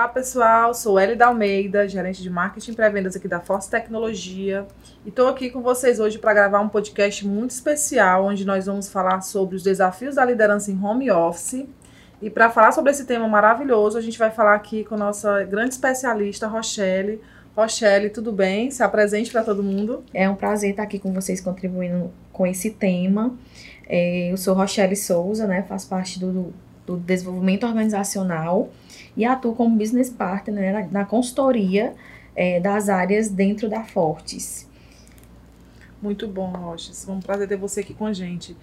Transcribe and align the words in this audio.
Olá, 0.00 0.08
pessoal. 0.08 0.72
Sou 0.72 0.98
Elida 0.98 1.26
Almeida, 1.26 1.86
gerente 1.86 2.22
de 2.22 2.30
marketing 2.30 2.70
e 2.70 2.74
pré-vendas 2.74 3.14
aqui 3.14 3.28
da 3.28 3.38
Force 3.38 3.70
Tecnologia. 3.70 4.66
E 5.04 5.10
estou 5.10 5.28
aqui 5.28 5.50
com 5.50 5.60
vocês 5.60 6.00
hoje 6.00 6.18
para 6.18 6.32
gravar 6.32 6.58
um 6.60 6.70
podcast 6.70 7.28
muito 7.28 7.50
especial, 7.50 8.24
onde 8.24 8.46
nós 8.46 8.64
vamos 8.64 8.88
falar 8.88 9.20
sobre 9.20 9.56
os 9.56 9.62
desafios 9.62 10.14
da 10.14 10.24
liderança 10.24 10.70
em 10.70 10.82
home 10.82 11.10
office. 11.10 11.66
E 12.22 12.30
para 12.30 12.48
falar 12.48 12.72
sobre 12.72 12.92
esse 12.92 13.04
tema 13.04 13.28
maravilhoso, 13.28 13.98
a 13.98 14.00
gente 14.00 14.18
vai 14.18 14.30
falar 14.30 14.54
aqui 14.54 14.84
com 14.84 14.94
a 14.94 14.98
nossa 14.98 15.44
grande 15.44 15.74
especialista, 15.74 16.46
Rochelle. 16.46 17.20
Rochelle, 17.54 18.08
tudo 18.08 18.32
bem? 18.32 18.70
Se 18.70 18.82
apresente 18.82 19.30
para 19.30 19.44
todo 19.44 19.62
mundo. 19.62 20.02
É 20.14 20.30
um 20.30 20.34
prazer 20.34 20.70
estar 20.70 20.84
aqui 20.84 20.98
com 20.98 21.12
vocês 21.12 21.42
contribuindo 21.42 22.10
com 22.32 22.46
esse 22.46 22.70
tema. 22.70 23.36
É, 23.86 24.32
eu 24.32 24.38
sou 24.38 24.54
Rochelle 24.54 24.96
Souza, 24.96 25.46
né? 25.46 25.62
Faço 25.68 25.90
parte 25.90 26.18
do, 26.18 26.54
do 26.96 27.04
desenvolvimento 27.04 27.66
organizacional 27.66 28.70
e 29.16 29.24
atuo 29.24 29.54
como 29.54 29.76
business 29.76 30.10
partner 30.10 30.72
né, 30.72 30.72
na, 30.72 31.00
na 31.00 31.04
consultoria 31.04 31.94
é, 32.34 32.60
das 32.60 32.88
áreas 32.88 33.28
dentro 33.28 33.68
da 33.68 33.82
Fortes. 33.82 34.68
Muito 36.00 36.26
bom, 36.26 36.46
Roches. 36.50 37.06
Um 37.08 37.20
prazer 37.20 37.46
ter 37.46 37.56
você 37.56 37.80
aqui 37.80 37.92
com 37.92 38.06
a 38.06 38.12
gente. 38.12 38.56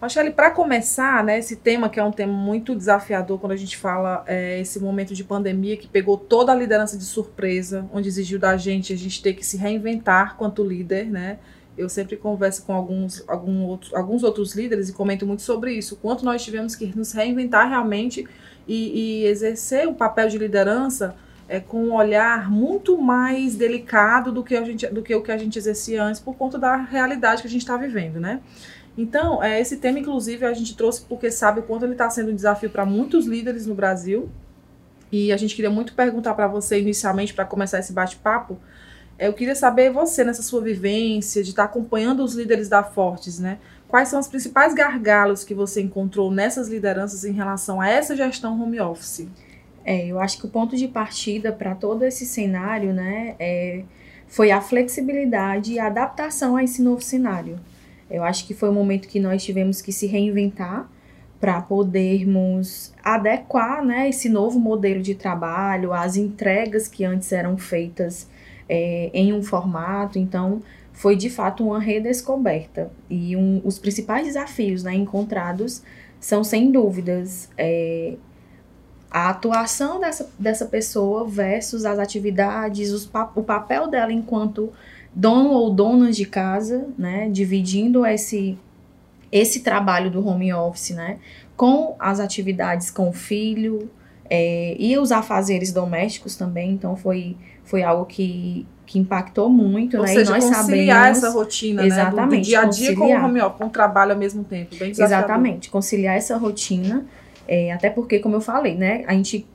Rochelle, 0.00 0.32
para 0.32 0.50
começar, 0.50 1.22
né, 1.22 1.38
esse 1.38 1.54
tema 1.54 1.88
que 1.88 2.00
é 2.00 2.02
um 2.02 2.10
tema 2.10 2.32
muito 2.32 2.74
desafiador 2.74 3.38
quando 3.38 3.52
a 3.52 3.56
gente 3.56 3.76
fala 3.76 4.24
é, 4.26 4.58
esse 4.58 4.80
momento 4.80 5.14
de 5.14 5.22
pandemia 5.22 5.76
que 5.76 5.86
pegou 5.86 6.16
toda 6.16 6.50
a 6.50 6.54
liderança 6.56 6.98
de 6.98 7.04
surpresa, 7.04 7.88
onde 7.92 8.08
exigiu 8.08 8.38
da 8.38 8.56
gente 8.56 8.92
a 8.92 8.96
gente 8.96 9.22
ter 9.22 9.34
que 9.34 9.46
se 9.46 9.56
reinventar 9.56 10.36
quanto 10.36 10.64
líder, 10.64 11.06
né? 11.06 11.38
Eu 11.76 11.88
sempre 11.88 12.16
converso 12.16 12.64
com 12.64 12.74
alguns, 12.74 13.24
algum 13.28 13.64
outro, 13.64 13.96
alguns 13.96 14.22
outros 14.22 14.54
líderes 14.54 14.88
e 14.88 14.92
comento 14.92 15.26
muito 15.26 15.42
sobre 15.42 15.72
isso, 15.72 15.96
quanto 15.96 16.24
nós 16.24 16.44
tivemos 16.44 16.76
que 16.76 16.86
nos 16.96 17.12
reinventar 17.12 17.68
realmente 17.68 18.28
e, 18.68 19.22
e 19.22 19.26
exercer 19.26 19.88
o 19.88 19.94
papel 19.94 20.28
de 20.28 20.38
liderança 20.38 21.16
é, 21.48 21.60
com 21.60 21.84
um 21.84 21.94
olhar 21.94 22.50
muito 22.50 22.96
mais 22.96 23.56
delicado 23.56 24.30
do 24.32 24.42
que, 24.42 24.54
a 24.54 24.64
gente, 24.64 24.86
do 24.86 25.02
que 25.02 25.14
o 25.14 25.22
que 25.22 25.32
a 25.32 25.36
gente 25.36 25.58
exercia 25.58 26.02
antes, 26.02 26.20
por 26.20 26.34
conta 26.34 26.58
da 26.58 26.76
realidade 26.76 27.42
que 27.42 27.48
a 27.48 27.50
gente 27.50 27.62
está 27.62 27.76
vivendo, 27.76 28.20
né? 28.20 28.40
Então, 28.96 29.42
é, 29.42 29.60
esse 29.60 29.78
tema, 29.78 29.98
inclusive, 29.98 30.44
a 30.44 30.52
gente 30.52 30.76
trouxe 30.76 31.02
porque 31.02 31.30
sabe 31.30 31.60
o 31.60 31.62
quanto 31.62 31.84
ele 31.84 31.92
está 31.92 32.08
sendo 32.10 32.30
um 32.30 32.34
desafio 32.34 32.70
para 32.70 32.84
muitos 32.84 33.26
líderes 33.26 33.66
no 33.66 33.74
Brasil. 33.74 34.30
E 35.10 35.32
a 35.32 35.36
gente 35.36 35.54
queria 35.54 35.70
muito 35.70 35.94
perguntar 35.94 36.34
para 36.34 36.46
você, 36.46 36.80
inicialmente, 36.80 37.34
para 37.34 37.44
começar 37.44 37.78
esse 37.78 37.92
bate-papo, 37.92 38.58
eu 39.26 39.32
queria 39.32 39.54
saber 39.54 39.90
você, 39.90 40.24
nessa 40.24 40.42
sua 40.42 40.60
vivência, 40.60 41.42
de 41.42 41.50
estar 41.50 41.64
acompanhando 41.64 42.24
os 42.24 42.34
líderes 42.34 42.68
da 42.68 42.82
Fortes, 42.82 43.38
né? 43.38 43.58
Quais 43.86 44.08
são 44.08 44.18
os 44.18 44.26
principais 44.26 44.74
gargalos 44.74 45.44
que 45.44 45.54
você 45.54 45.80
encontrou 45.80 46.30
nessas 46.30 46.68
lideranças 46.68 47.24
em 47.24 47.32
relação 47.32 47.80
a 47.80 47.88
essa 47.88 48.16
gestão 48.16 48.60
home 48.60 48.80
office? 48.80 49.28
É, 49.84 50.06
eu 50.06 50.18
acho 50.18 50.38
que 50.38 50.46
o 50.46 50.48
ponto 50.48 50.76
de 50.76 50.88
partida 50.88 51.52
para 51.52 51.74
todo 51.74 52.04
esse 52.04 52.24
cenário, 52.24 52.92
né, 52.92 53.34
é, 53.38 53.84
foi 54.26 54.50
a 54.50 54.60
flexibilidade 54.60 55.74
e 55.74 55.78
a 55.78 55.86
adaptação 55.86 56.56
a 56.56 56.64
esse 56.64 56.80
novo 56.80 57.02
cenário. 57.02 57.60
Eu 58.10 58.24
acho 58.24 58.46
que 58.46 58.54
foi 58.54 58.70
o 58.70 58.72
momento 58.72 59.08
que 59.08 59.20
nós 59.20 59.44
tivemos 59.44 59.80
que 59.82 59.92
se 59.92 60.06
reinventar 60.06 60.88
para 61.40 61.60
podermos 61.60 62.92
adequar, 63.04 63.84
né, 63.84 64.08
esse 64.08 64.28
novo 64.28 64.58
modelo 64.58 65.02
de 65.02 65.14
trabalho, 65.14 65.92
as 65.92 66.16
entregas 66.16 66.88
que 66.88 67.04
antes 67.04 67.30
eram 67.30 67.58
feitas 67.58 68.26
é, 68.72 69.10
em 69.12 69.34
um 69.34 69.42
formato. 69.42 70.18
Então, 70.18 70.62
foi 70.94 71.14
de 71.14 71.28
fato 71.28 71.62
uma 71.62 71.78
redescoberta. 71.78 72.90
E 73.10 73.36
um, 73.36 73.60
os 73.62 73.78
principais 73.78 74.26
desafios 74.26 74.82
né, 74.82 74.94
encontrados 74.94 75.82
são, 76.18 76.42
sem 76.42 76.72
dúvidas, 76.72 77.50
é, 77.58 78.14
a 79.10 79.28
atuação 79.28 80.00
dessa, 80.00 80.30
dessa 80.38 80.64
pessoa 80.64 81.28
versus 81.28 81.84
as 81.84 81.98
atividades, 81.98 82.90
os, 82.92 83.10
o 83.36 83.42
papel 83.42 83.88
dela 83.88 84.10
enquanto 84.10 84.72
dono 85.14 85.50
ou 85.50 85.70
donas 85.70 86.16
de 86.16 86.24
casa, 86.24 86.88
né, 86.96 87.28
dividindo 87.28 88.06
esse, 88.06 88.58
esse 89.30 89.60
trabalho 89.60 90.10
do 90.10 90.26
home 90.26 90.50
office 90.54 90.96
né, 90.96 91.18
com 91.54 91.94
as 91.98 92.20
atividades 92.20 92.90
com 92.90 93.10
o 93.10 93.12
filho 93.12 93.90
é, 94.30 94.74
e 94.78 94.96
os 94.96 95.12
afazeres 95.12 95.74
domésticos 95.74 96.36
também. 96.36 96.70
Então, 96.70 96.96
foi, 96.96 97.36
foi 97.72 97.82
algo 97.82 98.04
que 98.04 98.66
que 98.84 98.98
impactou 98.98 99.48
muito, 99.48 99.96
Ou 99.96 100.02
né? 100.02 100.08
Seja, 100.08 100.32
e 100.32 100.34
nós 100.34 100.44
conciliar 100.44 100.98
sabemos 100.98 101.18
essa 101.24 101.30
rotina, 101.30 101.86
exatamente, 101.86 102.16
né? 102.16 102.26
Do, 102.26 102.36
do 102.36 102.42
dia 102.42 102.60
a 102.60 102.64
dia 102.66 102.94
com 102.94 103.06
o 103.06 103.24
home 103.24 103.40
office, 103.40 103.58
com 103.58 103.64
o 103.64 103.70
trabalho 103.70 104.12
ao 104.12 104.18
mesmo 104.18 104.44
tempo, 104.44 104.76
bem 104.76 104.90
Exatamente, 104.90 105.70
conciliar 105.70 106.14
essa 106.14 106.36
rotina, 106.36 107.06
é, 107.48 107.72
até 107.72 107.88
porque, 107.88 108.18
como 108.18 108.36
eu 108.36 108.40
falei, 108.42 108.74
né? 108.74 109.02
A 109.06 109.14
gente, 109.14 109.46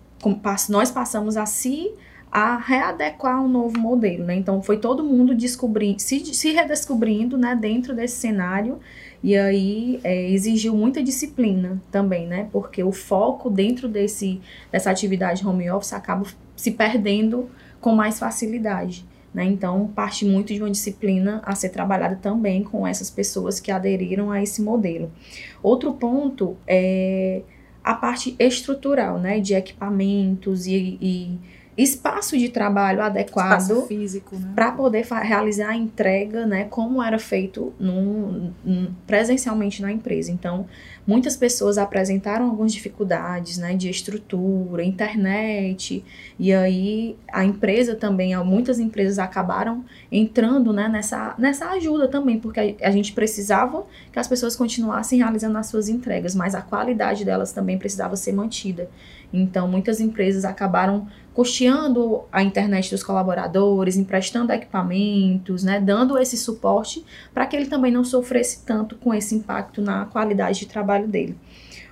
nós 0.69 0.89
passamos 0.89 1.37
a 1.37 1.45
se 1.45 1.91
a 2.31 2.57
readequar 2.57 3.39
um 3.43 3.47
novo 3.47 3.79
modelo, 3.79 4.25
né? 4.25 4.35
Então 4.35 4.59
foi 4.63 4.77
todo 4.77 5.03
mundo 5.03 5.35
descobrindo, 5.35 6.01
se, 6.01 6.33
se 6.33 6.51
redescobrindo, 6.51 7.37
né, 7.37 7.55
dentro 7.55 7.93
desse 7.93 8.15
cenário 8.15 8.79
e 9.23 9.35
aí 9.35 9.99
é, 10.03 10.31
exigiu 10.31 10.75
muita 10.75 11.03
disciplina 11.03 11.79
também, 11.91 12.25
né? 12.25 12.47
Porque 12.51 12.83
o 12.83 12.91
foco 12.91 13.51
dentro 13.51 13.87
desse 13.87 14.41
dessa 14.71 14.89
atividade 14.89 15.45
home 15.45 15.69
office 15.69 15.93
acaba 15.93 16.25
se 16.55 16.71
perdendo 16.71 17.49
com 17.79 17.93
mais 17.93 18.19
facilidade. 18.19 19.05
Né? 19.33 19.45
Então, 19.45 19.87
parte 19.95 20.25
muito 20.25 20.53
de 20.53 20.61
uma 20.61 20.71
disciplina 20.71 21.41
a 21.45 21.53
ser 21.53 21.69
trabalhada 21.69 22.15
também 22.15 22.63
com 22.63 22.87
essas 22.87 23.09
pessoas 23.09 23.59
que 23.59 23.71
aderiram 23.71 24.31
a 24.31 24.41
esse 24.41 24.61
modelo. 24.61 25.11
Outro 25.61 25.93
ponto 25.93 26.57
é 26.65 27.43
a 27.83 27.93
parte 27.93 28.35
estrutural, 28.39 29.17
né? 29.19 29.39
De 29.39 29.53
equipamentos 29.53 30.65
e, 30.67 30.97
e 31.01 31.39
espaço 31.77 32.35
de 32.35 32.49
trabalho 32.49 33.01
adequado 33.03 33.87
né? 33.87 34.21
para 34.55 34.71
poder 34.71 35.05
realizar 35.05 35.69
a 35.69 35.75
entrega, 35.75 36.43
né, 36.43 36.63
como 36.63 37.03
era 37.03 37.19
feito 37.19 37.71
num, 37.79 38.51
num, 38.65 38.91
presencialmente 39.05 39.79
na 39.83 39.91
empresa. 39.91 40.31
Então, 40.31 40.65
muitas 41.05 41.37
pessoas 41.37 41.77
apresentaram 41.77 42.49
algumas 42.49 42.73
dificuldades, 42.73 43.59
né, 43.59 43.75
de 43.75 43.89
estrutura, 43.89 44.83
internet, 44.83 46.03
e 46.39 46.51
aí 46.51 47.15
a 47.31 47.45
empresa 47.45 47.95
também, 47.95 48.35
muitas 48.43 48.79
empresas 48.79 49.19
acabaram 49.19 49.85
entrando, 50.11 50.73
né, 50.73 50.87
nessa, 50.87 51.35
nessa 51.37 51.69
ajuda 51.69 52.07
também, 52.07 52.39
porque 52.39 52.59
a, 52.59 52.87
a 52.87 52.91
gente 52.91 53.13
precisava 53.13 53.85
que 54.11 54.17
as 54.17 54.27
pessoas 54.27 54.55
continuassem 54.55 55.19
realizando 55.19 55.59
as 55.59 55.67
suas 55.67 55.89
entregas, 55.89 56.33
mas 56.33 56.55
a 56.55 56.61
qualidade 56.61 57.23
delas 57.23 57.51
também 57.51 57.77
precisava 57.77 58.15
ser 58.15 58.31
mantida. 58.31 58.89
Então, 59.31 59.67
muitas 59.67 59.99
empresas 59.99 60.45
acabaram 60.45 61.07
custeando 61.37 62.23
a 62.31 62.41
internet 62.41 62.89
dos 62.89 63.03
colaboradores, 63.03 63.95
emprestando 63.95 64.51
equipamentos, 64.51 65.63
né, 65.63 65.79
dando 65.79 66.17
esse 66.17 66.35
suporte 66.35 67.05
para 67.31 67.45
que 67.45 67.55
ele 67.55 67.67
também 67.67 67.91
não 67.91 68.03
sofresse 68.03 68.65
tanto 68.65 68.95
com 68.95 69.13
esse 69.13 69.35
impacto 69.35 69.79
na 69.79 70.05
qualidade 70.05 70.61
de 70.61 70.65
trabalho 70.65 71.07
dele. 71.07 71.37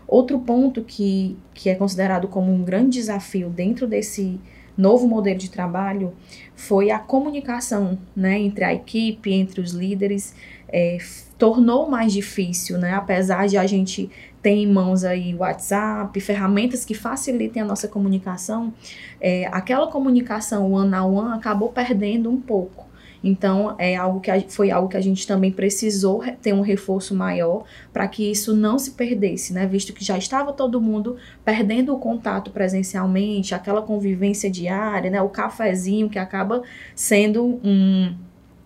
Outro 0.07 0.39
ponto 0.39 0.83
que, 0.83 1.37
que 1.53 1.69
é 1.69 1.75
considerado 1.75 2.27
como 2.27 2.51
um 2.51 2.63
grande 2.63 2.97
desafio 2.97 3.47
dentro 3.47 3.85
desse 3.85 4.39
novo 4.75 5.07
modelo 5.07 5.37
de 5.37 5.51
trabalho 5.51 6.15
foi 6.55 6.89
a 6.89 6.97
comunicação 6.97 7.99
né, 8.15 8.39
entre 8.39 8.63
a 8.63 8.73
equipe, 8.73 9.31
entre 9.31 9.61
os 9.61 9.73
líderes, 9.73 10.33
é, 10.67 10.97
tornou 11.37 11.87
mais 11.87 12.11
difícil, 12.11 12.79
né? 12.79 12.93
Apesar 12.93 13.47
de 13.47 13.57
a 13.57 13.67
gente 13.67 14.09
ter 14.45 14.51
em 14.51 14.67
mãos 14.67 15.03
aí 15.03 15.33
WhatsApp, 15.33 16.19
ferramentas 16.19 16.85
que 16.85 16.93
facilitem 16.93 17.63
a 17.63 17.65
nossa 17.65 17.87
comunicação, 17.87 18.71
é, 19.19 19.47
aquela 19.47 19.87
comunicação 19.87 20.71
one 20.71 20.93
on 20.93 21.15
one 21.15 21.33
acabou 21.33 21.69
perdendo 21.69 22.29
um 22.29 22.39
pouco. 22.39 22.85
Então, 23.23 23.73
é 23.79 23.95
algo 23.95 24.19
que 24.19 24.29
a, 24.29 24.39
foi 24.47 24.69
algo 24.69 24.87
que 24.87 24.97
a 24.97 25.01
gente 25.01 25.25
também 25.25 25.51
precisou 25.51 26.23
ter 26.43 26.53
um 26.53 26.61
reforço 26.61 27.15
maior 27.15 27.63
para 27.91 28.07
que 28.07 28.29
isso 28.29 28.55
não 28.55 28.77
se 28.77 28.91
perdesse, 28.91 29.51
né? 29.51 29.65
Visto 29.65 29.91
que 29.93 30.05
já 30.05 30.15
estava 30.15 30.53
todo 30.53 30.79
mundo 30.79 31.17
perdendo 31.43 31.91
o 31.91 31.97
contato 31.97 32.51
presencialmente, 32.51 33.55
aquela 33.55 33.81
convivência 33.81 34.47
diária, 34.47 35.09
né? 35.09 35.19
O 35.23 35.29
cafezinho 35.29 36.07
que 36.07 36.19
acaba 36.19 36.61
sendo 36.93 37.59
um, 37.63 38.15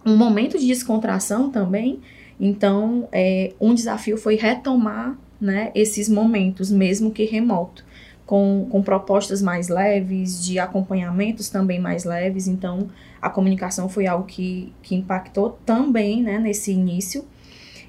um 0.05 0.17
momento 0.17 0.59
de 0.59 0.67
descontração 0.67 1.49
também. 1.49 2.01
Então, 2.37 3.07
é, 3.13 3.53
um 3.61 3.73
desafio 3.73 4.17
foi 4.17 4.35
retomar 4.35 5.17
né, 5.39 5.71
esses 5.73 6.09
momentos, 6.09 6.71
mesmo 6.71 7.11
que 7.11 7.25
remoto 7.25 7.83
com, 8.29 8.67
com 8.69 8.83
propostas 8.83 9.41
mais 9.41 9.69
leves, 9.69 10.43
de 10.43 10.59
acompanhamentos 10.59 11.49
também 11.49 11.79
mais 11.79 12.03
leves. 12.03 12.47
Então, 12.47 12.87
a 13.19 13.27
comunicação 13.27 13.89
foi 13.89 14.05
algo 14.05 14.25
que, 14.25 14.71
que 14.83 14.93
impactou 14.93 15.57
também 15.65 16.21
né, 16.21 16.37
nesse 16.37 16.71
início. 16.71 17.25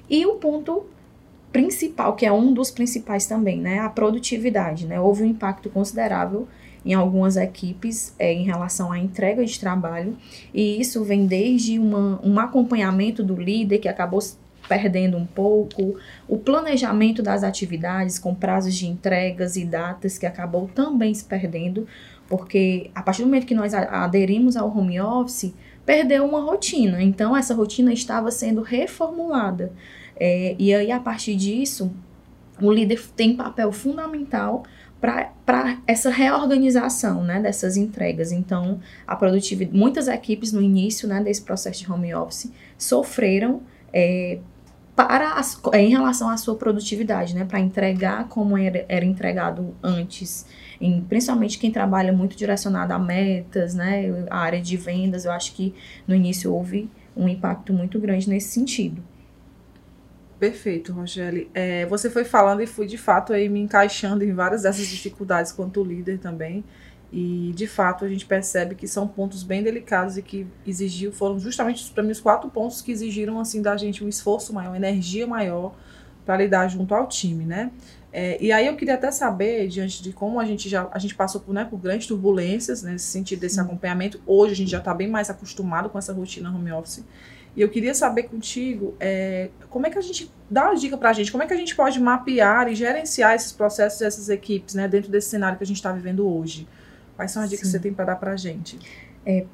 E 0.09 0.25
o 0.25 0.37
ponto 0.37 0.87
principal, 1.51 2.15
que 2.15 2.25
é 2.25 2.31
um 2.31 2.53
dos 2.53 2.71
principais 2.71 3.27
também, 3.27 3.59
né, 3.59 3.79
a 3.79 3.89
produtividade. 3.89 4.87
Né? 4.87 4.99
Houve 4.99 5.21
um 5.21 5.27
impacto 5.27 5.69
considerável 5.69 6.47
em 6.83 6.95
algumas 6.95 7.37
equipes 7.37 8.15
é, 8.17 8.33
em 8.33 8.43
relação 8.43 8.91
à 8.91 8.97
entrega 8.97 9.45
de 9.45 9.59
trabalho, 9.59 10.17
e 10.51 10.81
isso 10.81 11.03
vem 11.03 11.27
desde 11.27 11.77
uma, 11.77 12.19
um 12.23 12.39
acompanhamento 12.39 13.23
do 13.23 13.35
líder 13.35 13.77
que 13.77 13.87
acabou 13.87 14.19
perdendo 14.71 15.17
um 15.17 15.25
pouco, 15.25 15.97
o 16.29 16.37
planejamento 16.37 17.21
das 17.21 17.43
atividades 17.43 18.17
com 18.17 18.33
prazos 18.33 18.73
de 18.73 18.87
entregas 18.87 19.57
e 19.57 19.65
datas 19.65 20.17
que 20.17 20.25
acabou 20.25 20.69
também 20.73 21.13
se 21.13 21.25
perdendo, 21.25 21.85
porque 22.25 22.89
a 22.95 23.03
partir 23.03 23.23
do 23.23 23.25
momento 23.25 23.45
que 23.45 23.53
nós 23.53 23.73
aderimos 23.73 24.55
ao 24.55 24.69
home 24.69 24.97
office, 25.01 25.53
perdeu 25.85 26.23
uma 26.23 26.39
rotina. 26.39 27.03
Então, 27.03 27.35
essa 27.35 27.53
rotina 27.53 27.91
estava 27.91 28.31
sendo 28.31 28.61
reformulada. 28.61 29.73
É, 30.15 30.55
e 30.57 30.73
aí, 30.73 30.89
a 30.89 31.01
partir 31.01 31.35
disso, 31.35 31.91
o 32.61 32.71
líder 32.71 33.01
tem 33.13 33.35
papel 33.35 33.73
fundamental 33.73 34.63
para 35.01 35.81
essa 35.85 36.09
reorganização 36.09 37.25
né, 37.25 37.41
dessas 37.41 37.75
entregas. 37.75 38.31
Então, 38.31 38.79
a 39.05 39.17
produtividade, 39.17 39.77
muitas 39.77 40.07
equipes 40.07 40.53
no 40.53 40.61
início 40.61 41.09
né, 41.09 41.21
desse 41.21 41.41
processo 41.41 41.83
de 41.83 41.91
home 41.91 42.13
office 42.15 42.53
sofreram 42.77 43.63
é, 43.91 44.39
para 44.95 45.33
as, 45.33 45.59
em 45.73 45.89
relação 45.89 46.29
à 46.29 46.37
sua 46.37 46.55
produtividade, 46.55 47.33
né, 47.33 47.45
para 47.45 47.59
entregar 47.59 48.27
como 48.27 48.57
era, 48.57 48.85
era 48.89 49.05
entregado 49.05 49.75
antes. 49.81 50.45
Em, 50.79 51.01
principalmente 51.01 51.57
quem 51.57 51.71
trabalha 51.71 52.11
muito 52.11 52.35
direcionado 52.35 52.93
a 52.93 52.99
metas, 52.99 53.73
né, 53.73 54.25
a 54.29 54.39
área 54.39 54.61
de 54.61 54.75
vendas, 54.77 55.25
eu 55.25 55.31
acho 55.31 55.53
que 55.53 55.73
no 56.07 56.15
início 56.15 56.53
houve 56.53 56.89
um 57.15 57.27
impacto 57.27 57.73
muito 57.73 57.99
grande 57.99 58.29
nesse 58.29 58.49
sentido. 58.49 59.01
Perfeito, 60.39 60.91
Rogério. 60.91 61.47
É, 61.53 61.85
você 61.85 62.09
foi 62.09 62.23
falando 62.23 62.63
e 62.63 62.67
fui 62.67 62.87
de 62.87 62.97
fato 62.97 63.31
aí 63.31 63.47
me 63.47 63.59
encaixando 63.59 64.23
em 64.23 64.33
várias 64.33 64.63
dessas 64.63 64.87
dificuldades 64.87 65.51
quanto 65.51 65.83
líder 65.83 66.17
também. 66.17 66.63
E 67.11 67.51
de 67.55 67.67
fato 67.67 68.05
a 68.05 68.07
gente 68.07 68.25
percebe 68.25 68.73
que 68.73 68.87
são 68.87 69.05
pontos 69.05 69.43
bem 69.43 69.61
delicados 69.61 70.17
e 70.17 70.21
que 70.21 70.47
exigiu, 70.65 71.11
foram 71.11 71.37
justamente 71.37 71.91
para 71.91 72.01
mim 72.01 72.11
os 72.11 72.21
quatro 72.21 72.49
pontos 72.49 72.81
que 72.81 72.91
exigiram 72.91 73.37
assim 73.39 73.61
da 73.61 73.75
gente 73.75 74.03
um 74.03 74.07
esforço 74.07 74.53
maior, 74.53 74.69
uma 74.69 74.77
energia 74.77 75.27
maior 75.27 75.75
para 76.25 76.37
lidar 76.37 76.69
junto 76.69 76.95
ao 76.95 77.07
time, 77.07 77.45
né? 77.45 77.71
É, 78.13 78.37
e 78.41 78.51
aí 78.51 78.67
eu 78.67 78.75
queria 78.75 78.95
até 78.95 79.09
saber, 79.09 79.67
diante 79.67 80.03
de 80.03 80.11
como 80.11 80.39
a 80.39 80.45
gente 80.45 80.67
já 80.67 80.87
a 80.91 80.99
gente 80.99 81.15
passou 81.15 81.39
por, 81.39 81.53
né, 81.53 81.65
por 81.65 81.77
grandes 81.77 82.07
turbulências 82.07 82.83
né, 82.83 82.91
nesse 82.91 83.07
sentido 83.07 83.39
desse 83.39 83.59
acompanhamento, 83.59 84.21
hoje 84.25 84.53
a 84.53 84.55
gente 84.55 84.71
já 84.71 84.79
está 84.79 84.93
bem 84.93 85.09
mais 85.09 85.29
acostumado 85.29 85.89
com 85.89 85.97
essa 85.97 86.13
rotina 86.13 86.53
home 86.53 86.71
office. 86.71 87.03
E 87.55 87.61
eu 87.61 87.69
queria 87.69 87.93
saber 87.93 88.23
contigo 88.23 88.95
é, 88.99 89.49
como 89.69 89.85
é 89.85 89.89
que 89.89 89.97
a 89.97 90.01
gente 90.01 90.31
dá 90.49 90.65
uma 90.65 90.75
dica 90.75 90.97
para 90.97 91.09
a 91.09 91.13
gente, 91.13 91.31
como 91.31 91.43
é 91.43 91.47
que 91.47 91.53
a 91.53 91.57
gente 91.57 91.75
pode 91.75 91.99
mapear 91.99 92.69
e 92.69 92.75
gerenciar 92.75 93.33
esses 93.35 93.51
processos 93.51 93.99
dessas 93.99 94.29
equipes, 94.29 94.75
né, 94.75 94.87
dentro 94.87 95.11
desse 95.11 95.29
cenário 95.29 95.57
que 95.57 95.63
a 95.63 95.67
gente 95.67 95.77
está 95.77 95.91
vivendo 95.91 96.25
hoje. 96.27 96.67
Quais 97.21 97.29
são 97.29 97.43
as 97.43 97.51
dicas 97.51 97.67
Sim. 97.67 97.73
que 97.73 97.77
você 97.77 97.83
tem 97.83 97.93
para 97.93 98.05
dar 98.05 98.15
para 98.15 98.31
a 98.31 98.35
gente? 98.35 98.79
É, 99.23 99.45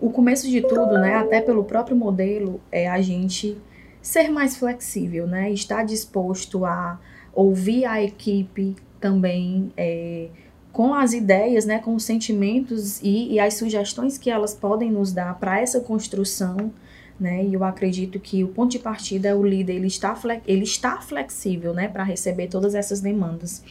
o 0.00 0.08
começo 0.08 0.48
de 0.48 0.62
tudo, 0.62 0.92
né, 1.00 1.16
até 1.16 1.40
pelo 1.40 1.64
próprio 1.64 1.96
modelo, 1.96 2.60
é 2.70 2.88
a 2.88 3.02
gente 3.02 3.58
ser 4.00 4.28
mais 4.28 4.56
flexível, 4.56 5.26
né, 5.26 5.50
estar 5.50 5.84
disposto 5.84 6.64
a 6.64 7.00
ouvir 7.34 7.86
a 7.86 8.00
equipe 8.00 8.76
também. 9.00 9.72
É, 9.76 10.28
com 10.72 10.94
as 10.94 11.12
ideias, 11.12 11.64
né, 11.64 11.80
com 11.80 11.92
os 11.92 12.04
sentimentos 12.04 13.00
e, 13.02 13.32
e 13.32 13.40
as 13.40 13.54
sugestões 13.54 14.16
que 14.16 14.30
elas 14.30 14.54
podem 14.54 14.92
nos 14.92 15.10
dar 15.10 15.36
para 15.40 15.60
essa 15.60 15.80
construção 15.80 16.70
né? 17.18 17.44
E 17.44 17.54
eu 17.54 17.64
acredito 17.64 18.20
que 18.20 18.44
o 18.44 18.48
ponto 18.48 18.72
de 18.72 18.78
partida 18.78 19.28
é 19.28 19.34
o 19.34 19.44
líder, 19.44 19.74
ele 19.74 19.86
está, 19.86 20.18
ele 20.46 20.64
está 20.64 21.00
flexível, 21.00 21.72
né, 21.72 21.88
para 21.88 22.02
receber 22.02 22.48
todas 22.48 22.74
essas 22.74 23.00
demandas. 23.00 23.64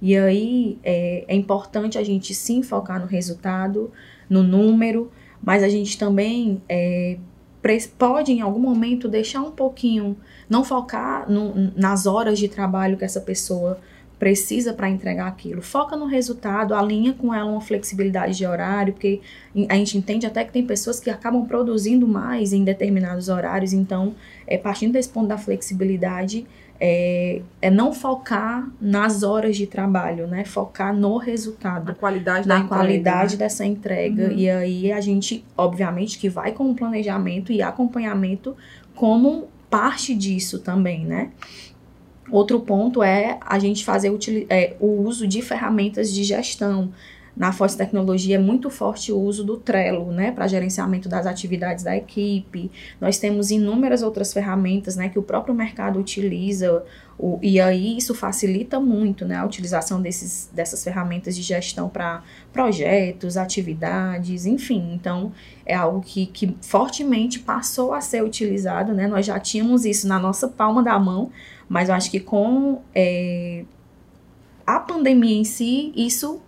E 0.00 0.16
aí 0.16 0.78
é, 0.82 1.24
é 1.28 1.34
importante 1.34 1.96
a 1.96 2.04
gente 2.04 2.34
sim 2.34 2.62
focar 2.62 3.00
no 3.00 3.06
resultado, 3.06 3.90
no 4.28 4.42
número, 4.42 5.10
mas 5.42 5.62
a 5.62 5.68
gente 5.68 5.96
também 5.96 6.60
é, 6.68 7.18
pode 7.96 8.32
em 8.32 8.40
algum 8.40 8.58
momento 8.58 9.08
deixar 9.08 9.42
um 9.42 9.52
pouquinho, 9.52 10.16
não 10.48 10.64
focar 10.64 11.30
no, 11.30 11.72
nas 11.76 12.06
horas 12.06 12.38
de 12.38 12.48
trabalho 12.48 12.96
que 12.96 13.04
essa 13.04 13.20
pessoa 13.20 13.78
precisa 14.22 14.72
para 14.72 14.88
entregar 14.88 15.26
aquilo. 15.26 15.60
Foca 15.60 15.96
no 15.96 16.06
resultado, 16.06 16.76
alinha 16.76 17.12
com 17.12 17.34
ela 17.34 17.50
uma 17.50 17.60
flexibilidade 17.60 18.36
de 18.36 18.46
horário, 18.46 18.92
porque 18.92 19.20
a 19.68 19.74
gente 19.74 19.98
entende 19.98 20.24
até 20.24 20.44
que 20.44 20.52
tem 20.52 20.64
pessoas 20.64 21.00
que 21.00 21.10
acabam 21.10 21.44
produzindo 21.44 22.06
mais 22.06 22.52
em 22.52 22.62
determinados 22.62 23.28
horários, 23.28 23.72
então, 23.72 24.14
é, 24.46 24.56
partindo 24.56 24.92
desse 24.92 25.08
ponto 25.08 25.26
da 25.26 25.36
flexibilidade, 25.36 26.46
é, 26.78 27.42
é, 27.60 27.68
não 27.68 27.92
focar 27.92 28.70
nas 28.80 29.24
horas 29.24 29.56
de 29.56 29.66
trabalho, 29.66 30.28
né? 30.28 30.44
Focar 30.44 30.94
no 30.94 31.16
resultado. 31.16 31.86
Na 31.86 31.94
qualidade 31.96 32.46
na 32.46 32.60
da 32.60 32.64
qualidade 32.64 33.16
entrega, 33.16 33.32
né? 33.32 33.36
dessa 33.38 33.64
entrega. 33.64 34.24
Uhum. 34.28 34.38
E 34.38 34.48
aí 34.48 34.92
a 34.92 35.00
gente, 35.00 35.44
obviamente, 35.58 36.16
que 36.16 36.28
vai 36.28 36.52
com 36.52 36.70
o 36.70 36.76
planejamento 36.76 37.50
e 37.50 37.60
acompanhamento 37.60 38.56
como 38.94 39.48
parte 39.68 40.14
disso 40.14 40.60
também, 40.60 41.04
né? 41.04 41.32
Outro 42.32 42.58
ponto 42.60 43.02
é 43.02 43.38
a 43.42 43.58
gente 43.58 43.84
fazer 43.84 44.10
é, 44.48 44.74
o 44.80 45.02
uso 45.02 45.28
de 45.28 45.42
ferramentas 45.42 46.10
de 46.10 46.24
gestão. 46.24 46.90
Na 47.34 47.50
Forte 47.50 47.78
Tecnologia 47.78 48.36
é 48.36 48.38
muito 48.38 48.68
forte 48.68 49.10
o 49.10 49.18
uso 49.18 49.42
do 49.42 49.56
Trello, 49.56 50.12
né, 50.12 50.30
para 50.30 50.46
gerenciamento 50.46 51.08
das 51.08 51.26
atividades 51.26 51.82
da 51.82 51.96
equipe. 51.96 52.70
Nós 53.00 53.18
temos 53.18 53.50
inúmeras 53.50 54.02
outras 54.02 54.34
ferramentas, 54.34 54.96
né, 54.96 55.08
que 55.08 55.18
o 55.18 55.22
próprio 55.22 55.54
mercado 55.54 55.98
utiliza, 55.98 56.84
o, 57.18 57.38
e 57.40 57.58
aí 57.58 57.96
isso 57.96 58.14
facilita 58.14 58.78
muito, 58.78 59.24
né, 59.24 59.36
a 59.36 59.46
utilização 59.46 60.02
desses, 60.02 60.50
dessas 60.52 60.84
ferramentas 60.84 61.34
de 61.34 61.40
gestão 61.40 61.88
para 61.88 62.22
projetos, 62.52 63.38
atividades, 63.38 64.44
enfim. 64.44 64.92
Então, 64.92 65.32
é 65.64 65.74
algo 65.74 66.02
que, 66.02 66.26
que 66.26 66.54
fortemente 66.60 67.38
passou 67.38 67.94
a 67.94 68.02
ser 68.02 68.22
utilizado, 68.22 68.92
né, 68.92 69.06
nós 69.06 69.24
já 69.24 69.40
tínhamos 69.40 69.86
isso 69.86 70.06
na 70.06 70.18
nossa 70.18 70.48
palma 70.48 70.82
da 70.82 70.98
mão, 70.98 71.30
mas 71.66 71.88
eu 71.88 71.94
acho 71.94 72.10
que 72.10 72.20
com 72.20 72.82
é, 72.94 73.64
a 74.66 74.78
pandemia 74.78 75.40
em 75.40 75.44
si, 75.44 75.92
isso 75.96 76.42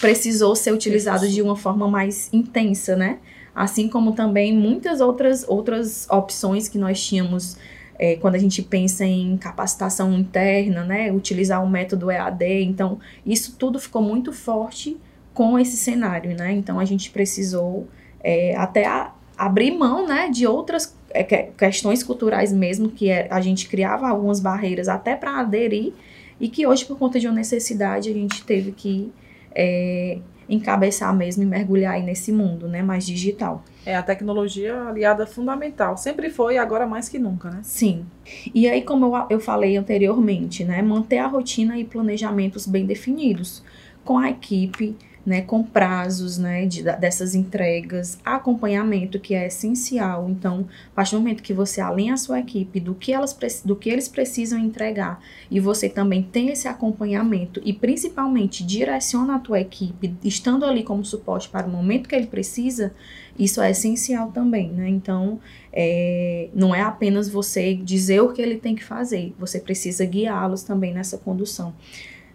precisou 0.00 0.54
ser 0.54 0.72
utilizado 0.72 1.28
de 1.28 1.40
uma 1.42 1.56
forma 1.56 1.88
mais 1.88 2.28
intensa, 2.32 2.96
né? 2.96 3.18
Assim 3.54 3.88
como 3.88 4.12
também 4.12 4.56
muitas 4.56 5.00
outras, 5.00 5.44
outras 5.48 6.08
opções 6.10 6.68
que 6.68 6.78
nós 6.78 7.04
tínhamos 7.04 7.56
é, 7.98 8.16
quando 8.16 8.36
a 8.36 8.38
gente 8.38 8.62
pensa 8.62 9.04
em 9.04 9.36
capacitação 9.36 10.12
interna, 10.12 10.84
né? 10.84 11.10
Utilizar 11.10 11.64
o 11.64 11.68
método 11.68 12.10
EAD. 12.10 12.62
Então, 12.62 12.98
isso 13.26 13.56
tudo 13.58 13.78
ficou 13.80 14.00
muito 14.00 14.32
forte 14.32 14.96
com 15.34 15.58
esse 15.58 15.76
cenário, 15.76 16.36
né? 16.36 16.52
Então, 16.52 16.78
a 16.78 16.84
gente 16.84 17.10
precisou 17.10 17.88
é, 18.20 18.54
até 18.56 18.86
a, 18.86 19.12
abrir 19.38 19.70
mão, 19.70 20.06
né, 20.06 20.28
de 20.28 20.46
outras 20.46 20.96
é, 21.10 21.22
questões 21.22 22.02
culturais 22.02 22.52
mesmo, 22.52 22.90
que 22.90 23.08
é, 23.08 23.28
a 23.30 23.40
gente 23.40 23.68
criava 23.68 24.08
algumas 24.08 24.40
barreiras 24.40 24.88
até 24.88 25.14
para 25.14 25.38
aderir, 25.38 25.92
e 26.40 26.48
que 26.48 26.66
hoje, 26.66 26.84
por 26.84 26.98
conta 26.98 27.18
de 27.18 27.26
uma 27.26 27.34
necessidade, 27.34 28.10
a 28.10 28.12
gente 28.12 28.44
teve 28.44 28.72
que 28.72 29.12
é, 29.54 30.18
encabeçar 30.48 31.14
mesmo 31.14 31.42
e 31.42 31.46
mergulhar 31.46 31.94
aí 31.94 32.02
nesse 32.02 32.32
mundo, 32.32 32.66
né, 32.66 32.82
mais 32.82 33.06
digital. 33.06 33.62
É, 33.84 33.94
a 33.96 34.02
tecnologia 34.02 34.82
aliada 34.82 35.26
fundamental. 35.26 35.96
Sempre 35.96 36.30
foi, 36.30 36.56
agora 36.56 36.86
mais 36.86 37.08
que 37.08 37.18
nunca, 37.18 37.50
né? 37.50 37.60
Sim. 37.62 38.06
E 38.54 38.68
aí, 38.68 38.82
como 38.82 39.06
eu, 39.06 39.26
eu 39.30 39.40
falei 39.40 39.76
anteriormente, 39.76 40.64
né, 40.64 40.80
manter 40.80 41.18
a 41.18 41.26
rotina 41.26 41.78
e 41.78 41.84
planejamentos 41.84 42.66
bem 42.66 42.86
definidos 42.86 43.62
com 44.04 44.18
a 44.18 44.30
equipe, 44.30 44.96
né, 45.28 45.42
com 45.42 45.62
prazos 45.62 46.38
né, 46.38 46.64
de, 46.64 46.82
dessas 46.82 47.34
entregas, 47.34 48.18
acompanhamento 48.24 49.20
que 49.20 49.34
é 49.34 49.46
essencial. 49.46 50.26
Então, 50.30 50.66
a 50.90 50.94
partir 50.94 51.14
do 51.14 51.20
momento 51.20 51.42
que 51.42 51.52
você 51.52 51.82
alinha 51.82 52.14
a 52.14 52.16
sua 52.16 52.40
equipe 52.40 52.80
do 52.80 52.94
que, 52.94 53.12
elas, 53.12 53.36
do 53.62 53.76
que 53.76 53.90
eles 53.90 54.08
precisam 54.08 54.58
entregar 54.58 55.20
e 55.50 55.60
você 55.60 55.86
também 55.86 56.22
tem 56.22 56.48
esse 56.48 56.66
acompanhamento 56.66 57.60
e 57.62 57.74
principalmente 57.74 58.64
direciona 58.64 59.36
a 59.36 59.38
tua 59.38 59.60
equipe, 59.60 60.16
estando 60.24 60.64
ali 60.64 60.82
como 60.82 61.04
suporte 61.04 61.46
para 61.50 61.66
o 61.66 61.70
momento 61.70 62.08
que 62.08 62.16
ele 62.16 62.26
precisa, 62.26 62.94
isso 63.38 63.60
é 63.60 63.70
essencial 63.70 64.32
também, 64.32 64.70
né? 64.70 64.88
Então, 64.88 65.38
é, 65.70 66.48
não 66.54 66.74
é 66.74 66.80
apenas 66.80 67.28
você 67.28 67.74
dizer 67.74 68.22
o 68.22 68.32
que 68.32 68.40
ele 68.40 68.56
tem 68.56 68.74
que 68.74 68.82
fazer, 68.82 69.34
você 69.38 69.60
precisa 69.60 70.06
guiá-los 70.06 70.62
também 70.62 70.94
nessa 70.94 71.18
condução. 71.18 71.74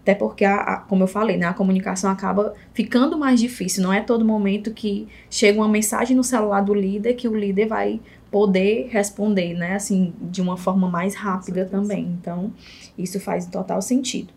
Até 0.04 0.14
porque, 0.14 0.44
a, 0.44 0.56
a, 0.56 0.78
como 0.78 1.04
eu 1.04 1.08
falei, 1.08 1.38
né, 1.38 1.46
a 1.46 1.54
comunicação 1.54 2.12
acaba 2.12 2.54
ficando 2.74 3.18
mais 3.18 3.40
difícil. 3.40 3.82
Não 3.82 3.92
é 3.92 4.02
todo 4.02 4.26
momento 4.26 4.74
que 4.74 5.08
chega 5.30 5.58
uma 5.58 5.68
mensagem 5.70 6.16
no 6.16 6.24
celular 6.26 6.60
do 6.60 6.74
líder 6.74 7.14
que 7.14 7.26
o 7.26 7.34
líder 7.34 7.68
vai 7.68 8.02
poder 8.30 8.90
responder, 8.92 9.54
né? 9.54 9.76
Assim, 9.76 10.14
de 10.22 10.42
uma 10.42 10.58
forma 10.58 10.90
mais 10.90 11.16
rápida 11.16 11.66
também. 11.66 12.18
Então, 12.20 12.52
isso 12.98 13.18
faz 13.18 13.46
total 13.46 13.82
sentido. 13.82 14.34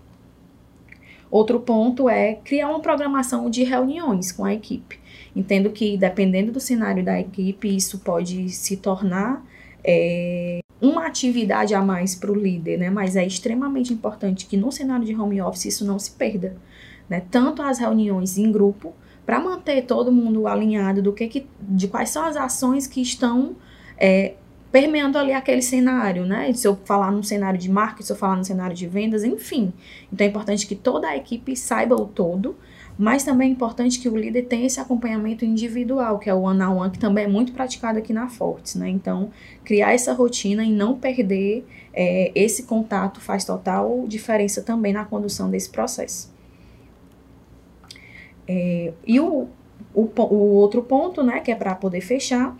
Outro 1.29 1.59
ponto 1.59 2.09
é 2.09 2.35
criar 2.35 2.69
uma 2.69 2.79
programação 2.79 3.51
de 3.51 3.65
reuniões 3.65 4.31
com 4.31 4.45
a 4.45 4.55
equipe. 4.55 5.01
Entendo 5.35 5.71
que, 5.71 5.99
dependendo 5.99 6.53
do 6.53 6.61
cenário 6.61 7.05
da 7.05 7.19
equipe, 7.19 7.75
isso 7.75 7.99
pode 7.99 8.51
se 8.51 8.77
tornar 8.77 9.45
é, 9.83 10.61
uma 10.81 11.07
atividade 11.07 11.75
a 11.75 11.83
mais 11.83 12.15
para 12.15 12.31
o 12.31 12.35
líder, 12.35 12.79
né? 12.79 12.91
Mas 12.91 13.17
é 13.17 13.27
extremamente 13.27 13.93
importante 13.93 14.47
que 14.47 14.57
no 14.57 14.71
cenário 14.71 15.05
de 15.05 15.15
home 15.15 15.41
office 15.41 15.67
isso 15.67 15.85
não 15.85 15.99
se 15.99 16.11
perda, 16.11 16.57
né? 17.09 17.23
Tanto 17.31 17.63
as 17.63 17.79
reuniões 17.79 18.37
em 18.37 18.51
grupo 18.53 18.95
para 19.25 19.41
manter 19.41 19.83
todo 19.83 20.13
mundo 20.13 20.47
alinhado 20.47 21.03
do 21.03 21.13
que, 21.13 21.27
que 21.27 21.47
de 21.61 21.89
quais 21.89 22.11
são 22.11 22.25
as 22.25 22.37
ações 22.37 22.87
que 22.87 23.01
estão 23.01 23.57
é, 23.99 24.35
permeando 24.71 25.19
ali 25.19 25.33
aquele 25.33 25.63
cenário, 25.63 26.27
né? 26.27 26.53
Se 26.53 26.69
eu 26.69 26.77
falar 26.85 27.11
num 27.11 27.23
cenário 27.23 27.59
de 27.59 27.71
marketing, 27.71 28.07
se 28.07 28.13
eu 28.13 28.17
falar 28.17 28.37
num 28.37 28.45
cenário 28.45 28.77
de 28.77 28.87
vendas, 28.87 29.25
enfim. 29.25 29.73
Então 30.13 30.27
é 30.27 30.31
importante 30.31 30.67
que 30.67 30.75
toda 30.75 31.09
a 31.09 31.17
equipe 31.17 31.57
saiba 31.57 31.97
o 31.97 32.07
todo 32.07 32.57
Mas 32.99 33.25
também 33.25 33.51
é 33.51 33.53
importante 33.53 33.99
que 34.01 34.09
o 34.09 34.17
líder 34.17 34.43
tenha 34.45 34.67
esse 34.67 34.81
acompanhamento 34.81 35.45
individual, 35.45 36.19
que 36.19 36.31
é 36.31 36.35
o 36.35 36.41
one-on-one, 36.41 36.79
-on 36.79 36.85
-one, 36.85 36.91
que 36.91 36.99
também 36.99 37.25
é 37.25 37.29
muito 37.29 37.53
praticado 37.53 37.99
aqui 37.99 38.13
na 38.13 38.29
Fortes, 38.29 38.75
né? 38.75 38.89
Então, 38.89 39.31
criar 39.65 39.93
essa 39.93 40.15
rotina 40.15 40.65
e 40.65 40.73
não 40.73 40.99
perder 40.99 41.67
é, 41.93 42.33
esse 42.35 42.63
contato 42.63 43.21
faz 43.21 43.45
total 43.45 44.07
diferença 44.09 44.63
também 44.63 44.95
na 44.95 45.05
condução 45.05 45.51
desse 45.51 45.69
processo. 45.69 46.35
É, 48.49 48.95
e 49.07 49.21
o, 49.21 49.49
o, 49.95 50.03
o 50.03 50.55
outro 50.55 50.83
ponto, 50.83 51.23
né, 51.23 51.41
que 51.41 51.51
é 51.51 51.55
para 51.55 51.75
poder 51.75 52.01
fechar, 52.01 52.57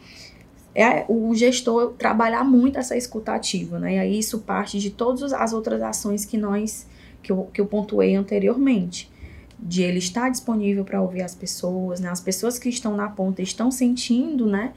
é 0.75 1.07
o 1.09 1.35
gestor 1.35 1.95
trabalhar 1.95 2.45
muito 2.45 2.79
essa 2.79 2.95
escutativa, 2.95 3.79
né? 3.79 3.95
E 3.95 3.99
aí 3.99 4.19
isso 4.19 4.41
parte 4.41 4.79
de 4.79 4.91
todas 4.91 5.33
as 5.33 5.55
outras 5.55 5.81
ações 5.81 6.27
que 6.27 6.37
nós 6.37 6.87
que 7.23 7.33
eu, 7.33 7.49
que 7.53 7.61
eu 7.61 7.67
pontuei 7.67 8.15
anteriormente 8.15 9.11
de 9.59 9.83
ele 9.83 9.99
estar 9.99 10.29
disponível 10.31 10.85
para 10.85 11.01
ouvir 11.01 11.23
as 11.23 11.35
pessoas, 11.35 12.01
né? 12.01 12.09
As 12.09 12.21
pessoas 12.21 12.59
que 12.59 12.69
estão 12.69 12.97
na 12.97 13.09
ponta 13.09 13.43
estão 13.43 13.71
sentindo, 13.71 14.47
né? 14.47 14.73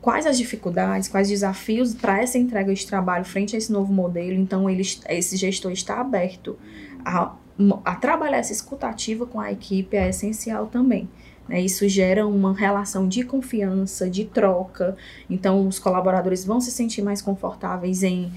Quais 0.00 0.26
as 0.26 0.36
dificuldades, 0.36 1.08
quais 1.08 1.28
desafios 1.28 1.94
para 1.94 2.20
essa 2.20 2.36
entrega 2.36 2.74
de 2.74 2.86
trabalho 2.86 3.24
frente 3.24 3.54
a 3.54 3.58
esse 3.58 3.70
novo 3.70 3.92
modelo. 3.92 4.38
Então, 4.38 4.68
ele, 4.68 4.82
esse 5.08 5.36
gestor 5.36 5.70
está 5.70 6.00
aberto 6.00 6.58
a, 7.04 7.36
a 7.84 7.94
trabalhar 7.94 8.38
essa 8.38 8.52
escutativa 8.52 9.24
com 9.24 9.38
a 9.38 9.52
equipe, 9.52 9.96
é 9.96 10.08
essencial 10.08 10.66
também. 10.66 11.08
Né? 11.48 11.60
Isso 11.60 11.88
gera 11.88 12.26
uma 12.26 12.52
relação 12.52 13.06
de 13.06 13.22
confiança, 13.22 14.08
de 14.08 14.24
troca. 14.24 14.96
Então, 15.28 15.66
os 15.66 15.78
colaboradores 15.78 16.44
vão 16.44 16.60
se 16.60 16.70
sentir 16.70 17.02
mais 17.02 17.22
confortáveis 17.22 18.02
em 18.02 18.32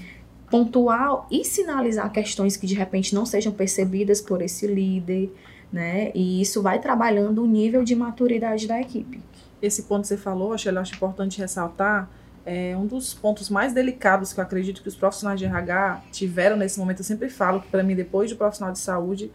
pontuar 0.50 1.26
e 1.30 1.44
sinalizar 1.44 2.10
questões 2.12 2.56
que 2.56 2.66
de 2.66 2.74
repente 2.74 3.14
não 3.14 3.26
sejam 3.26 3.52
percebidas 3.52 4.20
por 4.20 4.40
esse 4.42 4.66
líder 4.66 5.32
né? 5.72 6.10
E 6.14 6.40
isso 6.40 6.62
vai 6.62 6.78
trabalhando 6.78 7.42
o 7.42 7.46
nível 7.46 7.84
de 7.84 7.94
maturidade 7.94 8.66
da 8.66 8.80
equipe. 8.80 9.20
Esse 9.60 9.82
ponto 9.84 10.02
que 10.02 10.08
você 10.08 10.16
falou, 10.16 10.52
acho, 10.52 10.68
eu 10.68 10.78
acho 10.78 10.94
importante 10.94 11.38
ressaltar, 11.38 12.08
é 12.44 12.76
um 12.76 12.86
dos 12.86 13.12
pontos 13.12 13.50
mais 13.50 13.72
delicados 13.72 14.32
que 14.32 14.38
eu 14.38 14.44
acredito 14.44 14.80
que 14.80 14.88
os 14.88 14.94
profissionais 14.94 15.38
de 15.38 15.46
RH 15.46 16.02
tiveram 16.12 16.56
nesse 16.56 16.78
momento. 16.78 17.00
Eu 17.00 17.04
sempre 17.04 17.28
falo 17.28 17.60
que, 17.60 17.68
para 17.68 17.82
mim, 17.82 17.96
depois 17.96 18.30
do 18.30 18.36
profissional 18.36 18.72
de 18.72 18.78
saúde, 18.78 19.32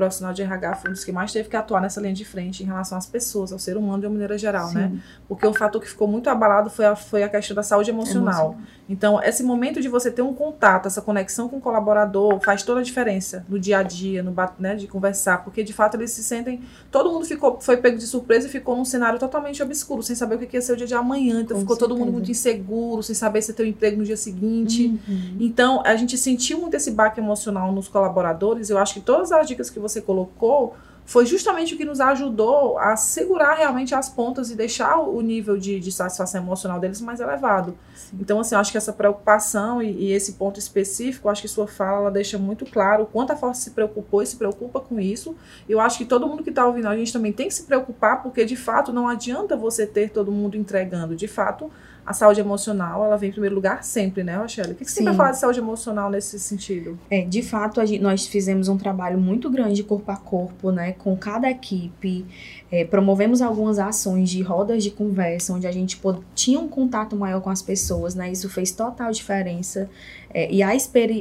profissional 0.00 0.32
de 0.32 0.42
RH 0.42 0.76
foi 0.76 0.90
um 0.90 0.94
dos 0.94 1.04
que 1.04 1.12
mais 1.12 1.30
teve 1.30 1.48
que 1.48 1.56
atuar 1.56 1.80
nessa 1.82 2.00
linha 2.00 2.14
de 2.14 2.24
frente 2.24 2.62
em 2.62 2.66
relação 2.66 2.96
às 2.96 3.06
pessoas, 3.06 3.52
ao 3.52 3.58
ser 3.58 3.76
humano 3.76 4.00
de 4.00 4.06
uma 4.06 4.12
maneira 4.12 4.38
geral, 4.38 4.72
né? 4.72 4.88
Sim. 4.88 4.94
né? 4.94 5.02
Porque 5.28 5.46
o 5.46 5.52
fator 5.52 5.80
que 5.80 5.88
ficou 5.88 6.08
muito 6.08 6.30
abalado 6.30 6.70
foi 6.70 6.86
a, 6.86 6.96
foi 6.96 7.22
a 7.22 7.28
questão 7.28 7.54
da 7.54 7.62
saúde 7.62 7.90
emocional. 7.90 8.52
emocional. 8.52 8.80
Então, 8.88 9.22
esse 9.22 9.44
momento 9.44 9.80
de 9.80 9.88
você 9.88 10.10
ter 10.10 10.22
um 10.22 10.34
contato, 10.34 10.86
essa 10.86 11.00
conexão 11.00 11.48
com 11.48 11.58
o 11.58 11.60
colaborador, 11.60 12.40
faz 12.40 12.62
toda 12.62 12.80
a 12.80 12.82
diferença 12.82 13.44
no 13.48 13.58
dia 13.58 13.78
a 13.78 13.82
dia, 13.82 14.22
no 14.22 14.34
né, 14.58 14.74
de 14.74 14.88
conversar, 14.88 15.44
porque 15.44 15.62
de 15.62 15.72
fato 15.72 15.96
eles 15.96 16.10
se 16.10 16.24
sentem. 16.24 16.60
Todo 16.90 17.10
mundo 17.10 17.24
ficou, 17.24 17.60
foi 17.60 17.76
pego 17.76 17.96
de 17.96 18.06
surpresa 18.06 18.48
e 18.48 18.50
ficou 18.50 18.76
num 18.76 18.84
cenário 18.84 19.18
totalmente 19.18 19.62
obscuro, 19.62 20.02
sem 20.02 20.16
saber 20.16 20.36
o 20.36 20.38
que 20.38 20.56
ia 20.56 20.62
ser 20.62 20.72
o 20.72 20.76
dia 20.76 20.86
de 20.86 20.94
amanhã. 20.94 21.40
Então, 21.40 21.56
com 21.56 21.60
ficou 21.60 21.76
certeza. 21.76 21.88
todo 21.88 21.98
mundo 21.98 22.12
muito 22.12 22.30
inseguro, 22.30 23.02
sem 23.02 23.14
saber 23.14 23.42
se 23.42 23.52
ter 23.52 23.62
um 23.62 23.66
emprego 23.66 23.98
no 23.98 24.04
dia 24.04 24.16
seguinte. 24.16 25.00
Uhum. 25.08 25.36
Então, 25.38 25.82
a 25.84 25.94
gente 25.96 26.16
sentiu 26.18 26.58
muito 26.60 26.74
esse 26.74 26.90
baque 26.90 27.20
emocional 27.20 27.72
nos 27.72 27.88
colaboradores. 27.88 28.70
Eu 28.70 28.78
acho 28.78 28.94
que 28.94 29.00
todas 29.00 29.32
as 29.32 29.46
dicas 29.46 29.70
que 29.70 29.78
você 29.78 29.89
colocou 29.98 30.76
foi 31.10 31.26
justamente 31.26 31.74
o 31.74 31.76
que 31.76 31.84
nos 31.84 32.00
ajudou 32.00 32.78
a 32.78 32.96
segurar 32.96 33.54
realmente 33.54 33.92
as 33.96 34.08
pontas 34.08 34.48
e 34.48 34.54
deixar 34.54 34.96
o 35.00 35.20
nível 35.20 35.58
de, 35.58 35.80
de 35.80 35.90
satisfação 35.90 36.40
emocional 36.40 36.78
deles 36.78 37.00
mais 37.00 37.18
elevado. 37.18 37.76
Sim. 37.96 38.18
Então, 38.20 38.38
assim, 38.38 38.54
eu 38.54 38.60
acho 38.60 38.70
que 38.70 38.78
essa 38.78 38.92
preocupação 38.92 39.82
e, 39.82 39.90
e, 39.90 40.12
esse 40.12 40.34
ponto 40.34 40.60
específico, 40.60 41.28
acho 41.28 41.42
que 41.42 41.48
sua 41.48 41.66
fala 41.66 42.12
deixa 42.12 42.38
muito 42.38 42.64
claro 42.64 43.02
o 43.02 43.06
quanto 43.06 43.32
a 43.32 43.36
Força 43.36 43.60
se 43.60 43.70
preocupou 43.72 44.22
e 44.22 44.26
se 44.26 44.36
preocupa 44.36 44.78
com 44.78 45.00
isso. 45.00 45.34
Eu 45.68 45.80
acho 45.80 45.98
que 45.98 46.04
todo 46.04 46.28
mundo 46.28 46.44
que 46.44 46.50
está 46.50 46.64
ouvindo 46.64 46.86
a 46.86 46.96
gente 46.96 47.12
também 47.12 47.32
tem 47.32 47.48
que 47.48 47.54
se 47.54 47.64
preocupar, 47.64 48.22
porque 48.22 48.44
de 48.44 48.54
fato 48.54 48.92
não 48.92 49.08
adianta 49.08 49.56
você 49.56 49.88
ter 49.88 50.10
todo 50.10 50.30
mundo 50.30 50.56
entregando. 50.56 51.16
De 51.16 51.26
fato, 51.26 51.72
a 52.10 52.12
saúde 52.12 52.40
emocional, 52.40 53.04
ela 53.04 53.16
vem 53.16 53.28
em 53.28 53.32
primeiro 53.32 53.54
lugar 53.54 53.84
sempre, 53.84 54.24
né, 54.24 54.36
Rochelle? 54.36 54.72
O 54.72 54.74
que, 54.74 54.84
que 54.84 54.90
você 54.90 55.02
vai 55.04 55.14
falar 55.14 55.30
de 55.30 55.38
saúde 55.38 55.60
emocional 55.60 56.10
nesse 56.10 56.40
sentido? 56.40 56.98
É, 57.08 57.24
de 57.24 57.40
fato, 57.40 57.84
gente, 57.86 58.02
nós 58.02 58.26
fizemos 58.26 58.66
um 58.66 58.76
trabalho 58.76 59.16
muito 59.16 59.48
grande 59.48 59.84
corpo 59.84 60.10
a 60.10 60.16
corpo, 60.16 60.72
né, 60.72 60.92
com 60.92 61.16
cada 61.16 61.48
equipe. 61.48 62.26
É, 62.70 62.84
promovemos 62.84 63.40
algumas 63.40 63.78
ações 63.78 64.28
de 64.28 64.42
rodas 64.42 64.82
de 64.82 64.90
conversa, 64.90 65.52
onde 65.52 65.68
a 65.68 65.72
gente 65.72 66.00
tinha 66.34 66.58
um 66.58 66.66
contato 66.66 67.14
maior 67.14 67.40
com 67.40 67.50
as 67.50 67.62
pessoas, 67.62 68.16
né? 68.16 68.30
Isso 68.30 68.48
fez 68.48 68.72
total 68.72 69.12
diferença. 69.12 69.88
É, 70.32 70.52
e 70.52 70.62
a 70.62 70.70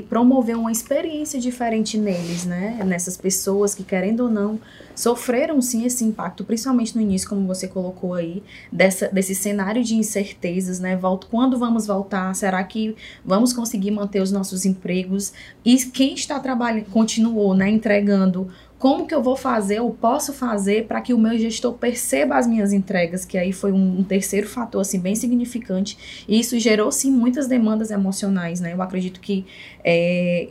promover 0.07 0.55
uma 0.55 0.71
experiência 0.71 1.39
diferente 1.39 1.97
neles, 1.97 2.45
né? 2.45 2.79
Nessas 2.85 3.17
pessoas 3.17 3.73
que, 3.73 3.83
querendo 3.83 4.21
ou 4.21 4.29
não, 4.29 4.59
sofreram 4.95 5.61
sim 5.61 5.85
esse 5.85 6.03
impacto, 6.03 6.43
principalmente 6.43 6.95
no 6.95 7.01
início, 7.01 7.27
como 7.27 7.47
você 7.47 7.67
colocou 7.67 8.13
aí, 8.13 8.43
dessa, 8.71 9.07
desse 9.07 9.33
cenário 9.33 9.83
de 9.83 9.95
incertezas, 9.95 10.79
né? 10.79 10.95
Volto, 10.95 11.27
quando 11.27 11.57
vamos 11.57 11.87
voltar? 11.87 12.33
Será 12.35 12.63
que 12.63 12.95
vamos 13.25 13.51
conseguir 13.51 13.91
manter 13.91 14.21
os 14.21 14.31
nossos 14.31 14.65
empregos? 14.65 15.33
E 15.65 15.77
quem 15.77 16.13
está 16.13 16.39
trabalhando, 16.39 16.85
continuou, 16.85 17.55
né, 17.55 17.69
entregando 17.69 18.49
como 18.79 19.05
que 19.05 19.13
eu 19.13 19.21
vou 19.21 19.35
fazer 19.35 19.81
ou 19.81 19.91
posso 19.91 20.31
fazer 20.31 20.87
para 20.87 21.01
que 21.01 21.13
o 21.13 21.17
meu 21.17 21.37
gestor 21.37 21.73
perceba 21.73 22.37
as 22.37 22.47
minhas 22.47 22.71
entregas, 22.71 23.25
que 23.25 23.37
aí 23.37 23.51
foi 23.51 23.73
um, 23.73 24.01
terceiro 24.03 24.47
fator 24.47 24.79
assim 24.79 24.99
bem 24.99 25.15
significante 25.15 26.25
e 26.27 26.39
isso 26.39 26.57
gerou 26.57 26.89
sim 26.89 27.11
muitas 27.11 27.45
demandas 27.45 27.91
emocionais, 27.91 28.61
né? 28.61 28.73
Eu 28.73 28.81
acredito 28.81 29.19
que 29.19 29.45
é, 29.83 30.49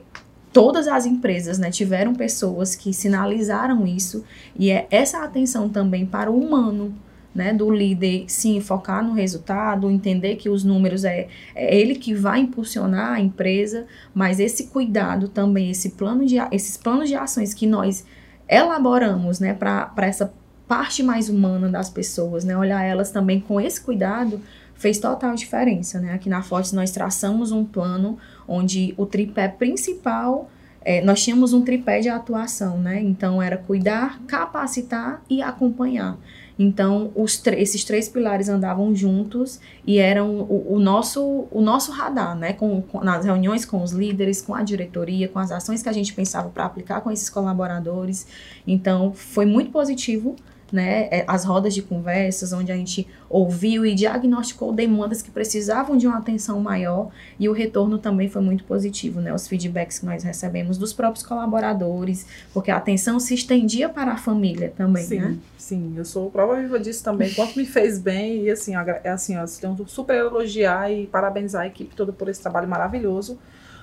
todas 0.53 0.87
as 0.87 1.07
empresas, 1.07 1.59
né, 1.59 1.71
tiveram 1.71 2.15
pessoas 2.15 2.77
que 2.77 2.93
sinalizaram 2.93 3.87
isso 3.87 4.23
e 4.55 4.71
é 4.71 4.87
essa 4.91 5.25
atenção 5.25 5.71
também 5.71 6.05
para 6.05 6.31
o 6.31 6.39
humano, 6.39 6.95
né, 7.39 7.55
do 7.55 7.71
líder 7.71 8.25
sim 8.27 8.61
focar 8.61 9.03
no 9.05 9.13
resultado, 9.13 9.89
entender 9.89 10.35
que 10.35 10.49
os 10.49 10.65
números 10.65 11.05
é, 11.05 11.29
é 11.55 11.79
ele 11.79 11.95
que 11.95 12.13
vai 12.13 12.41
impulsionar 12.41 13.13
a 13.13 13.21
empresa, 13.21 13.87
mas 14.13 14.41
esse 14.41 14.67
cuidado 14.67 15.29
também, 15.29 15.71
esse 15.71 15.91
plano 15.91 16.27
de, 16.27 16.35
esses 16.51 16.77
planos 16.77 17.09
de 17.09 17.15
ações 17.15 17.55
que 17.55 17.65
nós 17.65 18.05
elaboramos, 18.49 19.39
né, 19.39 19.55
para 19.55 19.93
essa 19.99 20.35
parte 20.67 21.01
mais 21.01 21.29
humana 21.29 21.69
das 21.69 21.89
pessoas, 21.89 22.43
né, 22.45 22.59
olhar 22.59 22.83
elas 22.83 23.13
também 23.13 23.39
com 23.39 23.61
esse 23.61 23.81
cuidado, 23.81 24.41
fez 24.75 24.99
total 24.99 25.35
diferença, 25.35 25.99
né? 26.01 26.13
Aqui 26.13 26.29
na 26.29 26.41
Forte 26.41 26.73
nós 26.73 26.93
traçamos 26.93 27.51
um 27.51 27.65
plano 27.65 28.17
onde 28.47 28.95
o 28.97 29.05
tripé 29.05 29.49
principal 29.49 30.49
é, 30.83 31.03
nós 31.03 31.23
tínhamos 31.23 31.53
um 31.53 31.63
tripé 31.63 32.01
de 32.01 32.09
atuação, 32.09 32.79
né? 32.79 33.03
Então 33.03 33.43
era 33.43 33.57
cuidar, 33.57 34.21
capacitar 34.27 35.23
e 35.29 35.43
acompanhar. 35.43 36.17
Então, 36.59 37.13
esses 37.57 37.85
três 37.85 38.09
pilares 38.09 38.49
andavam 38.49 38.93
juntos 38.95 39.61
e 39.87 39.99
eram 39.99 40.41
o, 40.41 40.75
o 40.75 40.81
nosso, 40.81 41.47
o 41.53 41.61
nosso 41.61 41.93
radar, 41.93 42.37
né? 42.37 42.53
Com, 42.53 42.83
com, 42.83 43.01
nas 43.01 43.25
reuniões 43.25 43.65
com 43.65 43.83
os 43.83 43.93
líderes, 43.93 44.43
com 44.43 44.55
a 44.55 44.63
diretoria, 44.63 45.29
com 45.29 45.39
as 45.39 45.53
ações 45.53 45.83
que 45.83 45.89
a 45.89 45.93
gente 45.93 46.13
pensava 46.13 46.49
para 46.49 46.65
aplicar 46.65 47.01
com 47.01 47.11
esses 47.13 47.31
colaboradores. 47.31 48.27
Então, 48.67 49.13
foi 49.13 49.47
muito 49.47 49.71
positivo 49.71 50.35
né, 50.73 51.09
é, 51.11 51.25
as 51.27 51.45
rodas 51.45 51.75
de 51.75 51.83
conversas, 51.83 52.53
onde 52.53 52.71
a 52.71 52.77
gente 52.77 53.07
ouviu 53.29 53.85
e 53.85 53.95
diagnosticou 53.95 54.73
demandas 54.73 55.23
que 55.23 55.31
precisavam 55.31 55.97
de 55.97 56.07
uma 56.07 56.19
atenção 56.19 56.61
maior 56.61 57.11
e 57.39 57.49
o 57.49 57.53
retorno 57.53 57.99
também 57.99 58.29
foi 58.29 58.43
muito 58.43 58.65
positivo, 58.65 59.21
né, 59.21 59.33
os 59.33 59.47
feedbacks 59.47 59.99
que 59.99 60.07
nós 60.07 60.23
recebemos 60.23 60.79
dos 60.79 60.93
próprios 60.93 61.25
colaboradores, 61.25 62.27
porque 62.53 62.71
a 62.71 62.77
atenção 62.77 63.19
se 63.19 63.35
estendia 63.35 63.89
para 63.89 64.13
a 64.13 64.17
família 64.17 64.73
também, 64.77 65.05
sim, 65.05 65.19
né? 65.21 65.37
Sim, 65.57 65.95
eu 65.97 66.05
sou 66.05 66.31
prova 66.31 66.61
viva 66.61 66.79
disso 66.79 67.03
também, 67.03 67.33
quanto 67.35 67.57
me 67.57 67.65
fez 67.65 67.99
bem 67.99 68.45
e 68.45 68.51
assim, 68.51 68.75
é 68.77 69.11
assim, 69.11 69.37
ó, 69.37 69.45
tenho 69.61 69.77
super 69.89 70.17
elogiar 70.17 70.91
e 70.91 71.07
parabenizar 71.07 71.63
a 71.63 71.67
equipe 71.67 71.95
toda 71.95 72.13
por 72.13 72.29
esse 72.29 72.41
trabalho 72.41 72.69
maravilhoso. 72.69 73.39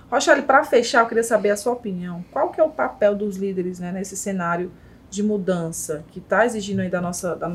Rochelle, 0.10 0.44
para 0.44 0.64
fechar, 0.64 1.02
eu 1.02 1.08
queria 1.08 1.24
saber 1.24 1.50
a 1.50 1.58
sua 1.58 1.74
opinião. 1.74 2.24
Qual 2.32 2.50
que 2.52 2.62
é 2.62 2.64
o 2.64 2.70
papel 2.70 3.16
dos 3.16 3.38
líderes 3.38 3.80
né, 3.80 3.92
nesse 3.92 4.16
cenário 4.16 4.72
de 5.16 5.24
mudança 5.24 6.04
que 6.12 6.20
está 6.20 6.46
exigindo 6.46 6.82
aí 6.82 6.90
da 6.90 7.00
nossa 7.00 7.36
da, 7.36 7.52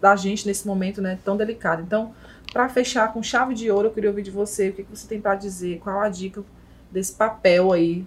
da, 0.00 0.16
gente 0.16 0.46
nesse 0.46 0.66
momento 0.66 1.02
né, 1.02 1.18
tão 1.24 1.36
delicado. 1.36 1.82
Então, 1.82 2.12
para 2.52 2.68
fechar 2.68 3.12
com 3.12 3.22
chave 3.22 3.54
de 3.54 3.70
ouro, 3.70 3.88
eu 3.88 3.92
queria 3.92 4.10
ouvir 4.10 4.22
de 4.22 4.30
você 4.30 4.70
o 4.70 4.72
que, 4.72 4.82
que 4.82 4.90
você 4.90 5.06
tem 5.06 5.20
para 5.20 5.34
dizer, 5.34 5.78
qual 5.80 6.00
a 6.00 6.08
dica 6.08 6.42
desse 6.90 7.12
papel 7.12 7.72
aí 7.72 8.04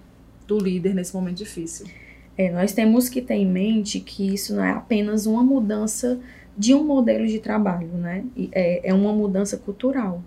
do 0.48 0.58
líder 0.58 0.94
nesse 0.94 1.14
momento 1.14 1.38
difícil. 1.38 1.88
É, 2.38 2.52
nós 2.52 2.74
temos 2.74 3.08
que 3.08 3.22
ter 3.22 3.36
em 3.36 3.48
mente 3.48 4.00
que 4.00 4.34
isso 4.34 4.56
não 4.56 4.64
é 4.64 4.72
apenas 4.72 5.26
uma 5.26 5.44
mudança 5.44 6.20
de 6.58 6.74
um 6.74 6.84
modelo 6.84 7.26
de 7.26 7.40
trabalho, 7.40 7.88
né? 7.88 8.26
É, 8.52 8.90
é 8.90 8.94
uma 8.94 9.14
mudança 9.14 9.58
cultural. 9.58 10.22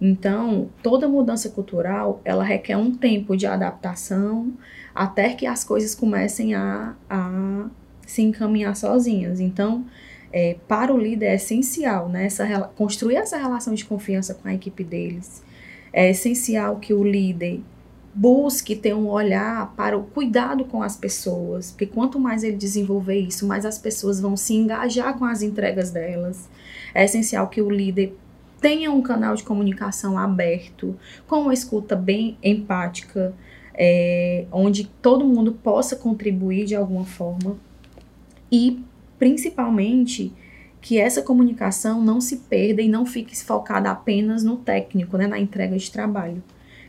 Então, 0.00 0.68
toda 0.82 1.08
mudança 1.08 1.48
cultural, 1.48 2.20
ela 2.24 2.44
requer 2.44 2.76
um 2.76 2.94
tempo 2.94 3.36
de 3.36 3.46
adaptação 3.46 4.52
até 4.94 5.34
que 5.34 5.46
as 5.46 5.64
coisas 5.64 5.94
comecem 5.94 6.54
a, 6.54 6.94
a 7.08 7.68
se 8.08 8.22
encaminhar 8.22 8.74
sozinhas. 8.74 9.38
Então, 9.38 9.84
é, 10.32 10.56
para 10.66 10.92
o 10.92 10.98
líder 10.98 11.26
é 11.26 11.34
essencial 11.34 12.08
né, 12.08 12.24
essa, 12.24 12.46
construir 12.74 13.16
essa 13.16 13.36
relação 13.36 13.74
de 13.74 13.84
confiança 13.84 14.34
com 14.34 14.48
a 14.48 14.54
equipe 14.54 14.82
deles. 14.82 15.42
É 15.92 16.10
essencial 16.10 16.76
que 16.76 16.94
o 16.94 17.04
líder 17.04 17.60
busque 18.14 18.74
ter 18.74 18.94
um 18.94 19.08
olhar 19.08 19.74
para 19.76 19.96
o 19.96 20.04
cuidado 20.04 20.64
com 20.64 20.82
as 20.82 20.96
pessoas, 20.96 21.70
porque 21.70 21.86
quanto 21.86 22.18
mais 22.18 22.42
ele 22.42 22.56
desenvolver 22.56 23.18
isso, 23.18 23.46
mais 23.46 23.66
as 23.66 23.78
pessoas 23.78 24.18
vão 24.18 24.36
se 24.36 24.54
engajar 24.54 25.16
com 25.18 25.26
as 25.26 25.42
entregas 25.42 25.90
delas. 25.90 26.48
É 26.94 27.04
essencial 27.04 27.48
que 27.48 27.60
o 27.60 27.70
líder 27.70 28.16
tenha 28.58 28.90
um 28.90 29.02
canal 29.02 29.34
de 29.34 29.42
comunicação 29.42 30.18
aberto, 30.18 30.98
com 31.26 31.42
uma 31.42 31.54
escuta 31.54 31.94
bem 31.94 32.38
empática, 32.42 33.34
é, 33.74 34.46
onde 34.50 34.86
todo 35.02 35.26
mundo 35.26 35.52
possa 35.52 35.94
contribuir 35.94 36.64
de 36.64 36.74
alguma 36.74 37.04
forma 37.04 37.67
e, 38.50 38.82
principalmente, 39.18 40.32
que 40.80 40.98
essa 40.98 41.22
comunicação 41.22 42.02
não 42.02 42.20
se 42.20 42.38
perda 42.38 42.80
e 42.80 42.88
não 42.88 43.04
fique 43.04 43.36
focada 43.36 43.90
apenas 43.90 44.44
no 44.44 44.56
técnico, 44.56 45.16
né, 45.16 45.26
na 45.26 45.38
entrega 45.38 45.76
de 45.76 45.90
trabalho 45.90 46.42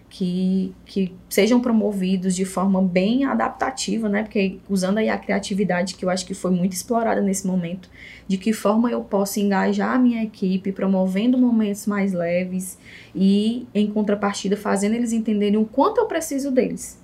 que, 0.10 0.74
que 0.86 1.14
sejam 1.30 1.60
promovidos 1.62 2.36
de 2.36 2.44
forma 2.44 2.82
bem 2.82 3.26
adaptativa, 3.26 4.10
né? 4.10 4.24
Porque 4.24 4.58
usando 4.68 4.98
aí 4.98 5.08
a 5.08 5.18
criatividade 5.18 5.94
que 5.94 6.04
eu 6.04 6.10
acho 6.10 6.26
que 6.26 6.34
foi 6.34 6.52
muito 6.52 6.74
explorada 6.74 7.22
nesse 7.22 7.46
momento, 7.46 7.90
de 8.28 8.38
que 8.38 8.52
forma 8.52 8.90
eu 8.90 9.02
posso 9.02 9.40
engajar 9.40 9.96
a 9.96 10.00
minha 10.00 10.24
equipe, 10.24 10.72
promovendo 10.72 11.38
momentos 11.38 11.86
mais 11.86 12.12
leves 12.12 12.78
e, 13.14 13.68
em 13.74 13.88
contrapartida, 13.88 14.58
fazendo 14.58 14.96
eles 14.96 15.14
entenderem 15.14 15.58
o 15.58 15.66
quanto 15.66 16.00
eu 16.00 16.08
preciso 16.08 16.50
deles. 16.50 17.00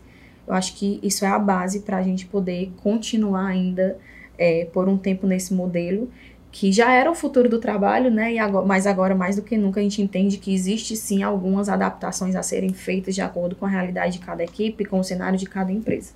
Eu 0.47 0.53
acho 0.53 0.75
que 0.75 0.99
isso 1.01 1.23
é 1.23 1.27
a 1.27 1.39
base 1.39 1.81
para 1.81 1.97
a 1.97 2.03
gente 2.03 2.25
poder 2.25 2.71
continuar 2.81 3.45
ainda 3.45 3.97
é, 4.37 4.65
por 4.65 4.87
um 4.87 4.97
tempo 4.97 5.25
nesse 5.27 5.53
modelo 5.53 6.09
que 6.55 6.71
já 6.71 6.93
era 6.93 7.11
o 7.11 7.13
futuro 7.13 7.49
do 7.49 7.59
trabalho, 7.59 8.09
né? 8.09 8.31
E 8.31 8.39
agora, 8.39 8.65
mas 8.65 8.87
agora, 8.87 9.13
mais 9.13 9.35
do 9.35 9.41
que 9.41 9.57
nunca, 9.57 9.81
a 9.81 9.83
gente 9.83 10.01
entende 10.01 10.37
que 10.37 10.53
existe 10.53 10.95
sim 10.95 11.21
algumas 11.21 11.67
adaptações 11.67 12.33
a 12.33 12.41
serem 12.41 12.69
feitas 12.69 13.13
de 13.13 13.19
acordo 13.19 13.57
com 13.57 13.65
a 13.65 13.69
realidade 13.69 14.19
de 14.19 14.25
cada 14.25 14.41
equipe, 14.41 14.85
com 14.85 14.97
o 14.97 15.03
cenário 15.03 15.37
de 15.37 15.45
cada 15.45 15.69
empresa. 15.69 16.13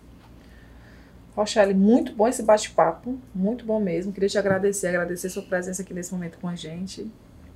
Rochelle, 1.35 1.73
muito 1.73 2.13
bom 2.13 2.25
esse 2.25 2.41
bate-papo, 2.41 3.19
muito 3.35 3.65
bom 3.65 3.81
mesmo. 3.81 4.13
Queria 4.13 4.29
te 4.29 4.37
agradecer, 4.37 4.87
agradecer 4.87 5.29
sua 5.29 5.43
presença 5.43 5.81
aqui 5.81 5.93
nesse 5.93 6.13
momento 6.13 6.37
com 6.39 6.47
a 6.47 6.55
gente, 6.55 7.11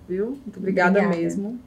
viu? 0.07 0.37
Muito 0.45 0.57
obrigada, 0.57 0.99
obrigada. 0.99 1.21
mesmo. 1.21 1.59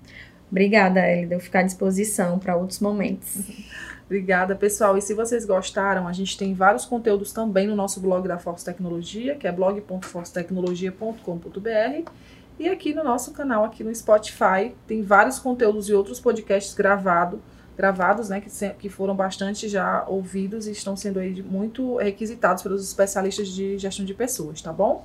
Obrigada, 0.50 1.10
Elida. 1.10 1.34
Eu 1.34 1.40
ficar 1.40 1.60
à 1.60 1.62
disposição 1.62 2.38
para 2.38 2.56
outros 2.56 2.78
momentos. 2.78 3.38
Obrigada, 4.06 4.54
pessoal. 4.54 4.96
E 4.96 5.02
se 5.02 5.12
vocês 5.14 5.44
gostaram, 5.44 6.06
a 6.06 6.12
gente 6.12 6.38
tem 6.38 6.54
vários 6.54 6.84
conteúdos 6.84 7.32
também 7.32 7.66
no 7.66 7.74
nosso 7.74 7.98
blog 8.00 8.28
da 8.28 8.38
Force 8.38 8.64
Tecnologia, 8.64 9.34
que 9.34 9.48
é 9.48 9.52
blog.forcetecnologia.com.br. 9.52 12.10
E 12.58 12.68
aqui 12.68 12.94
no 12.94 13.04
nosso 13.04 13.32
canal, 13.32 13.64
aqui 13.64 13.84
no 13.84 13.92
Spotify, 13.94 14.74
tem 14.86 15.02
vários 15.02 15.40
conteúdos 15.40 15.88
e 15.88 15.92
outros 15.92 16.20
podcasts 16.20 16.72
gravado, 16.72 17.42
gravados, 17.76 18.30
né, 18.30 18.40
que, 18.40 18.48
que 18.78 18.88
foram 18.88 19.14
bastante 19.14 19.68
já 19.68 20.06
ouvidos 20.08 20.66
e 20.66 20.70
estão 20.70 20.96
sendo 20.96 21.18
aí 21.18 21.42
muito 21.42 21.96
requisitados 21.96 22.62
pelos 22.62 22.82
especialistas 22.82 23.48
de 23.48 23.76
gestão 23.76 24.06
de 24.06 24.14
pessoas, 24.14 24.62
tá 24.62 24.72
bom? 24.72 25.04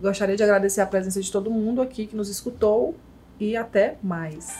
Gostaria 0.00 0.36
de 0.36 0.42
agradecer 0.42 0.80
a 0.80 0.86
presença 0.86 1.20
de 1.20 1.30
todo 1.30 1.48
mundo 1.50 1.80
aqui 1.80 2.04
que 2.06 2.16
nos 2.16 2.28
escutou 2.28 2.96
e 3.38 3.56
até 3.56 3.96
mais. 4.02 4.58